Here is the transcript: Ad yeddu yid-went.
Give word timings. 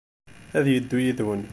Ad 0.57 0.65
yeddu 0.71 0.97
yid-went. 1.03 1.45